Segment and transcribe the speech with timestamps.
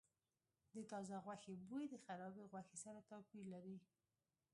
[0.73, 3.77] د تازه غوښې بوی د خرابې غوښې سره توپیر لري.